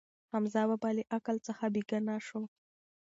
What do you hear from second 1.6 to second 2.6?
بېګانه شو.